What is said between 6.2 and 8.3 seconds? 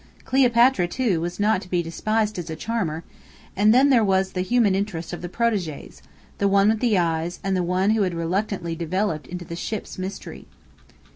the one with the eyes and the one who had